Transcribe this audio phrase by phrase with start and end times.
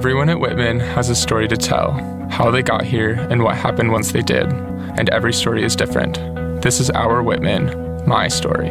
[0.00, 1.92] Everyone at Whitman has a story to tell
[2.30, 4.46] how they got here and what happened once they did.
[4.46, 6.14] And every story is different.
[6.62, 8.70] This is Our Whitman, my story.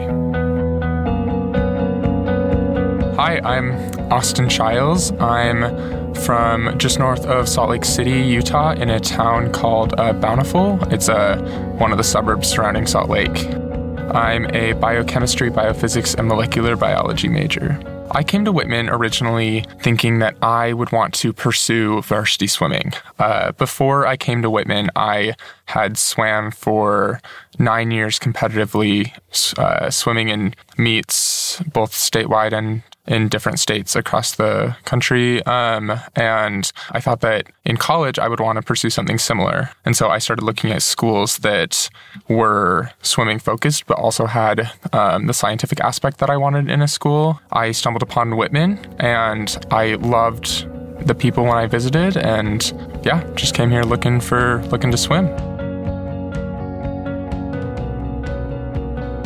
[3.15, 3.73] Hi, I'm
[4.11, 5.11] Austin Chiles.
[5.19, 10.79] I'm from just north of Salt Lake City, Utah, in a town called uh, Bountiful.
[10.91, 11.37] It's uh,
[11.77, 13.45] one of the suburbs surrounding Salt Lake.
[14.15, 17.77] I'm a biochemistry, biophysics, and molecular biology major.
[18.11, 22.93] I came to Whitman originally thinking that I would want to pursue varsity swimming.
[23.17, 25.35] Uh, before I came to Whitman, I
[25.69, 27.21] had swam for
[27.59, 29.13] nine years competitively,
[29.59, 35.43] uh, swimming in meets both statewide and in different states across the country.
[35.45, 39.69] Um, and I thought that in college I would want to pursue something similar.
[39.85, 41.89] And so I started looking at schools that
[42.27, 46.87] were swimming focused, but also had um, the scientific aspect that I wanted in a
[46.87, 47.39] school.
[47.51, 50.67] I stumbled upon Whitman and I loved
[51.05, 55.48] the people when I visited and yeah, just came here looking for looking to swim.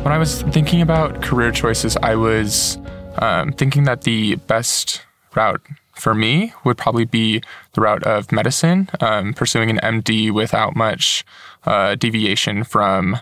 [0.04, 2.78] When I was thinking about career choices, I was
[3.20, 5.02] um, thinking that the best
[5.34, 5.62] route
[5.94, 11.24] for me would probably be the route of medicine, um, pursuing an MD without much
[11.66, 13.18] uh, deviation from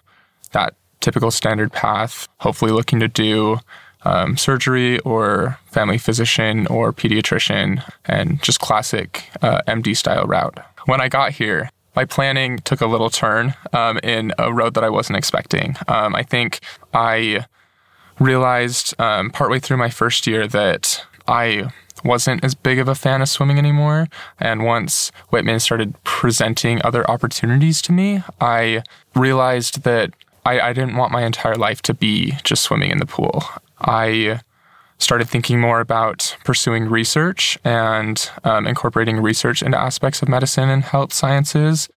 [0.54, 3.59] that typical standard path, hopefully looking to do
[4.02, 10.58] um, surgery or family physician or pediatrician and just classic uh, MD style route.
[10.88, 14.84] When I got here, my planning took a little turn um, in a road that
[14.84, 15.75] I wasn't expecting.
[15.88, 16.59] Um, I think
[16.94, 17.45] I
[18.20, 21.72] realized um, partway through my first year that I
[22.03, 24.08] wasn't as big of a fan of swimming anymore.
[24.39, 28.84] And once Whitman started presenting other opportunities to me, I
[29.16, 30.12] realized that
[30.45, 33.44] I, I didn't want my entire life to be just swimming in the pool.
[33.80, 34.42] I
[35.02, 40.84] started thinking more about pursuing research and um, incorporating research into aspects of medicine and
[40.84, 41.90] health sciences.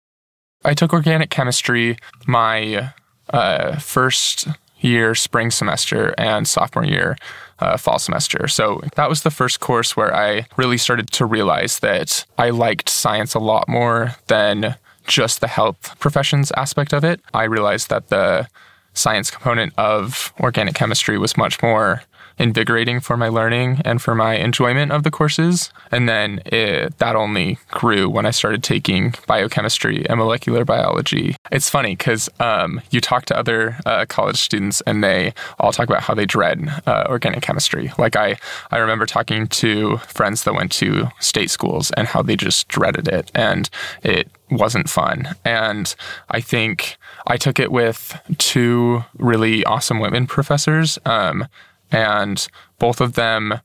[0.65, 2.93] I took organic chemistry my
[3.31, 4.47] uh, first
[4.81, 7.17] year spring semester and sophomore year
[7.59, 8.49] uh, fall semester.
[8.49, 12.89] So that was the first course where I really started to realize that I liked
[12.89, 14.77] science a lot more than
[15.07, 17.21] just the health professions aspect of it.
[17.35, 18.49] I realized that the
[18.95, 22.03] science component of organic chemistry was much more
[22.43, 25.73] invigorating for my learning and for my enjoyment of the courses.
[25.93, 31.37] And then it, that only grew when I started taking biochemistry and molecular biology.
[31.53, 35.89] It's funny because um, you talk to other uh, college students and they all talk
[35.89, 37.93] about how they dread uh, organic chemistry.
[37.97, 38.37] Like I,
[38.73, 43.07] I remember talking to friends that went to state schools and how they just dreaded
[43.07, 43.71] it and
[44.03, 45.35] it wasn't fun.
[45.45, 45.95] And
[46.29, 50.99] I think I took it with two really awesome women professors.
[51.07, 51.47] Um,
[51.93, 52.47] and
[52.79, 53.61] both of them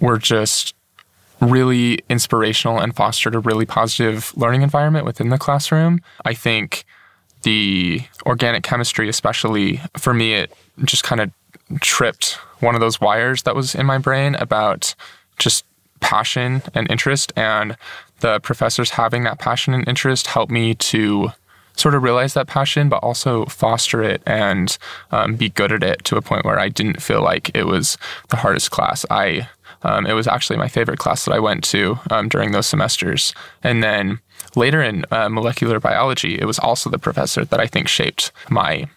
[0.00, 0.74] were just
[1.40, 6.00] really inspirational and fostered a really positive learning environment within the classroom.
[6.24, 6.84] I think
[7.42, 10.52] the organic chemistry, especially for me, it
[10.84, 11.30] just kind of
[11.80, 14.94] tripped one of those wires that was in my brain about
[15.38, 15.64] just
[16.00, 17.32] passion and interest.
[17.36, 17.76] And
[18.20, 21.30] the professors having that passion and interest helped me to
[21.80, 24.76] sort of realize that passion, but also foster it and
[25.10, 27.96] um, be good at it to a point where I didn't feel like it was
[28.28, 29.06] the hardest class.
[29.10, 29.48] I
[29.82, 33.32] um, it was actually my favorite class that I went to um, during those semesters.
[33.62, 34.20] And then
[34.54, 38.88] later in uh, molecular biology, it was also the professor that I think shaped my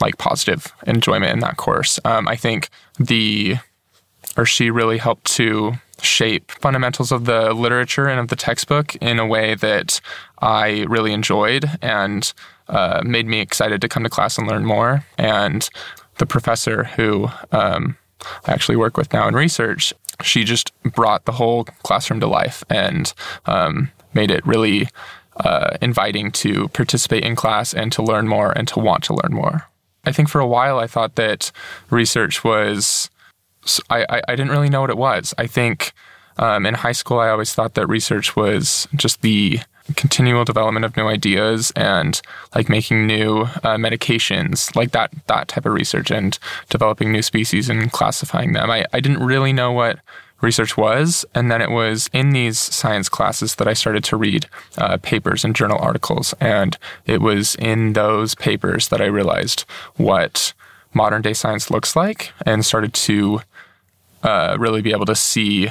[0.00, 2.00] like positive enjoyment in that course.
[2.04, 2.68] Um, I think
[2.98, 3.58] the
[4.36, 9.18] or she really helped to shape fundamentals of the literature and of the textbook in
[9.18, 10.00] a way that
[10.40, 12.32] I really enjoyed and
[12.68, 15.04] uh, made me excited to come to class and learn more.
[15.18, 15.68] And
[16.18, 17.96] the professor who um,
[18.46, 22.64] I actually work with now in research, she just brought the whole classroom to life
[22.70, 23.12] and
[23.46, 24.88] um, made it really
[25.38, 29.34] uh, inviting to participate in class and to learn more and to want to learn
[29.34, 29.68] more.
[30.04, 31.50] I think for a while I thought that
[31.90, 33.10] research was
[33.90, 35.34] I, I, I didn't really know what it was.
[35.38, 35.92] I think
[36.36, 39.60] um, in high school, I always thought that research was just the
[39.96, 42.20] continual development of new ideas and
[42.54, 46.38] like making new uh, medications, like that that type of research, and
[46.70, 48.70] developing new species and classifying them.
[48.70, 49.98] I, I didn't really know what
[50.40, 54.46] research was, and then it was in these science classes that I started to read
[54.78, 56.76] uh, papers and journal articles, and
[57.06, 59.64] it was in those papers that I realized
[59.96, 60.52] what
[60.92, 63.40] modern day science looks like, and started to
[64.24, 65.70] uh, really be able to see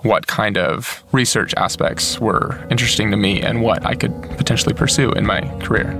[0.00, 5.10] what kind of research aspects were interesting to me and what I could potentially pursue
[5.12, 5.90] in my career.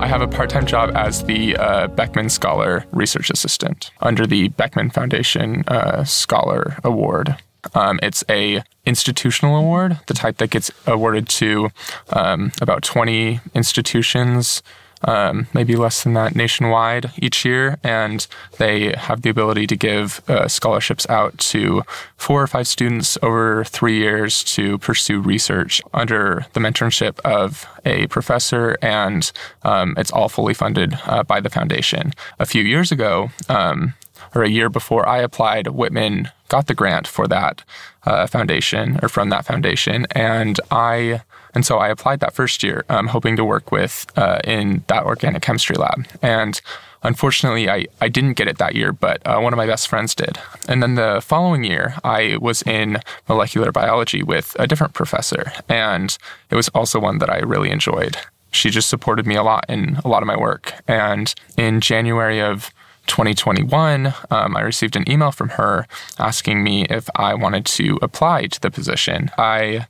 [0.00, 4.48] I have a part time job as the uh, Beckman Scholar Research Assistant under the
[4.48, 7.36] Beckman Foundation uh, Scholar Award.
[7.74, 11.70] Um, it's a institutional award, the type that gets awarded to
[12.10, 14.60] um, about 20 institutions
[15.04, 18.26] um, maybe less than that nationwide each year, and
[18.58, 21.82] they have the ability to give uh, scholarships out to
[22.16, 28.06] four or five students over three years to pursue research under the mentorship of a
[28.08, 29.32] professor, and
[29.62, 32.12] um, it's all fully funded uh, by the foundation.
[32.38, 33.94] A few years ago, um,
[34.34, 37.62] or a year before I applied, Whitman got the grant for that
[38.04, 41.22] uh, foundation or from that foundation, and I
[41.54, 45.04] and so I applied that first year, um, hoping to work with uh, in that
[45.04, 46.06] organic chemistry lab.
[46.22, 46.60] And
[47.02, 50.14] unfortunately, I, I didn't get it that year, but uh, one of my best friends
[50.14, 50.38] did.
[50.68, 52.98] And then the following year, I was in
[53.28, 55.52] molecular biology with a different professor.
[55.68, 56.16] And
[56.50, 58.16] it was also one that I really enjoyed.
[58.50, 60.72] She just supported me a lot in a lot of my work.
[60.88, 62.70] And in January of
[63.06, 65.86] 2021, um, I received an email from her
[66.18, 69.30] asking me if I wanted to apply to the position.
[69.36, 69.86] I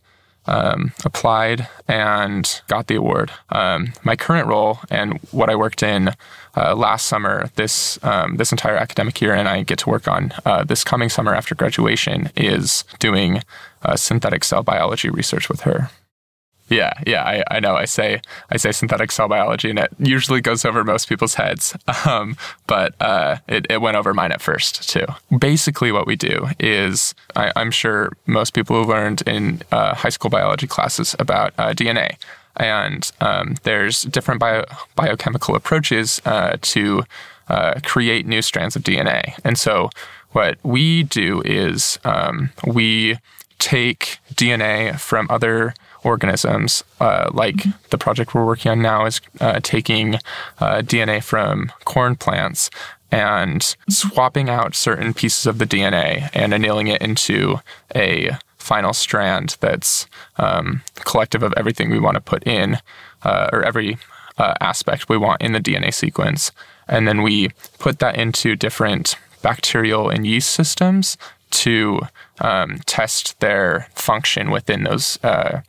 [0.46, 3.30] um, applied and got the award.
[3.50, 6.10] Um, my current role and what I worked in
[6.56, 10.32] uh, last summer, this um, this entire academic year, and I get to work on
[10.44, 13.42] uh, this coming summer after graduation, is doing
[13.82, 15.90] uh, synthetic cell biology research with her.
[16.68, 17.76] Yeah, yeah, I, I know.
[17.76, 21.76] I say I say synthetic cell biology, and it usually goes over most people's heads.
[22.04, 22.36] Um,
[22.66, 25.06] but uh, it, it went over mine at first too.
[25.36, 30.08] Basically, what we do is I, am sure most people have learned in uh, high
[30.08, 32.16] school biology classes about uh, DNA,
[32.56, 34.64] and um, there's different bio,
[34.96, 37.04] biochemical approaches uh, to
[37.48, 39.38] uh, create new strands of DNA.
[39.44, 39.90] And so,
[40.32, 43.18] what we do is um, we
[43.62, 45.72] take DNA from other
[46.02, 46.82] organisms.
[47.00, 47.70] Uh, like mm-hmm.
[47.90, 50.16] the project we're working on now is uh, taking
[50.58, 52.70] uh, DNA from corn plants
[53.12, 57.60] and swapping out certain pieces of the DNA and annealing it into
[57.94, 60.06] a final strand that's
[60.38, 62.78] um, collective of everything we want to put in,
[63.22, 63.96] uh, or every
[64.38, 66.50] uh, aspect we want in the DNA sequence.
[66.88, 71.16] And then we put that into different bacterial and yeast systems
[71.52, 72.00] to
[72.40, 75.60] um, test their function within those uh,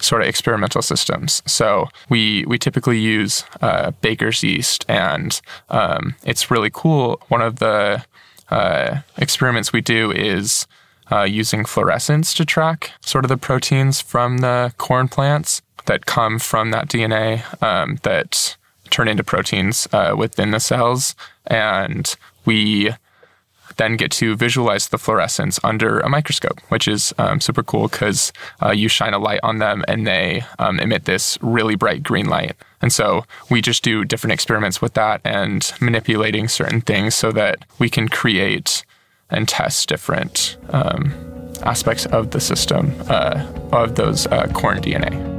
[0.00, 1.42] sort of experimental systems.
[1.46, 5.40] So we we typically use uh, baker's yeast, and
[5.70, 7.20] um, it's really cool.
[7.28, 8.04] One of the
[8.50, 10.66] uh, experiments we do is
[11.10, 16.38] uh, using fluorescence to track sort of the proteins from the corn plants that come
[16.38, 18.56] from that DNA um, that
[18.90, 21.14] turn into proteins uh, within the cells,
[21.46, 22.14] and
[22.44, 22.90] we
[23.78, 28.32] then get to visualize the fluorescence under a microscope, which is um, super cool because
[28.62, 32.26] uh, you shine a light on them and they um, emit this really bright green
[32.26, 32.54] light.
[32.82, 37.64] And so we just do different experiments with that and manipulating certain things so that
[37.78, 38.84] we can create
[39.30, 41.12] and test different um,
[41.62, 45.37] aspects of the system uh, of those uh, corn DNA.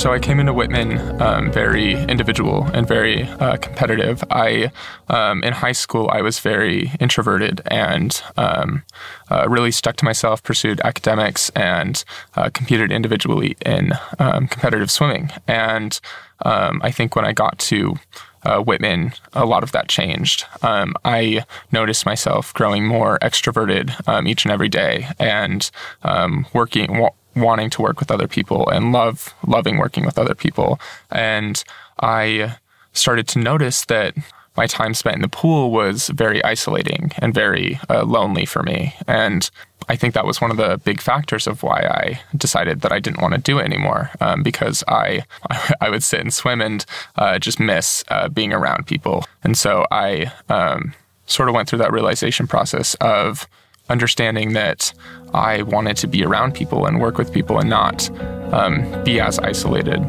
[0.00, 4.24] So I came into Whitman um, very individual and very uh, competitive.
[4.30, 4.72] I,
[5.10, 8.82] um, in high school, I was very introverted and um,
[9.30, 12.02] uh, really stuck to myself, pursued academics, and
[12.34, 15.32] uh, competed individually in um, competitive swimming.
[15.46, 16.00] And
[16.46, 17.96] um, I think when I got to
[18.42, 20.46] uh, Whitman, a lot of that changed.
[20.62, 25.70] Um, I noticed myself growing more extroverted um, each and every day and
[26.04, 26.98] um, working,
[27.36, 30.80] wanting to work with other people and love loving working with other people.
[31.10, 31.62] And
[32.00, 32.56] I
[32.92, 34.14] started to notice that
[34.56, 38.94] my time spent in the pool was very isolating and very uh, lonely for me.
[39.06, 39.48] And
[39.88, 42.98] I think that was one of the big factors of why I decided that I
[42.98, 45.22] didn't want to do it anymore um, because I
[45.80, 46.84] I would sit and swim and
[47.16, 49.24] uh, just miss uh, being around people.
[49.44, 50.94] And so I um,
[51.26, 53.48] sort of went through that realization process of
[53.90, 54.92] understanding that
[55.34, 58.10] I wanted to be around people and work with people and not
[58.52, 60.00] um, be as isolated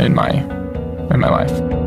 [0.00, 0.30] in my
[1.10, 1.83] in my life.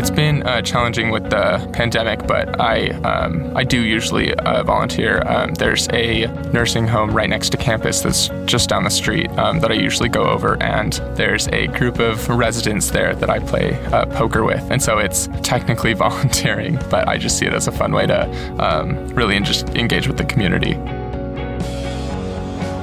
[0.00, 5.22] It's been uh, challenging with the pandemic, but I um, I do usually uh, volunteer.
[5.26, 9.60] Um, there's a nursing home right next to campus that's just down the street um,
[9.60, 13.74] that I usually go over, and there's a group of residents there that I play
[13.92, 17.72] uh, poker with, and so it's technically volunteering, but I just see it as a
[17.72, 18.26] fun way to
[18.58, 20.76] um, really just engage with the community.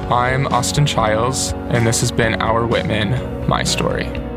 [0.08, 4.27] I'm Austin Chiles, and this has been Our Whitman, My Story.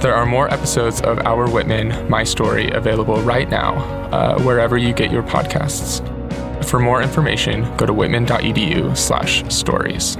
[0.00, 3.76] There are more episodes of Our Whitman, My Story available right now,
[4.12, 6.04] uh, wherever you get your podcasts.
[6.66, 10.18] For more information, go to whitman.edu slash stories.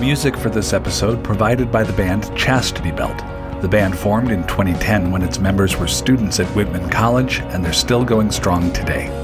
[0.00, 3.18] Music for this episode provided by the band Chastity Belt.
[3.62, 7.72] The band formed in 2010 when its members were students at Whitman College, and they're
[7.72, 9.21] still going strong today.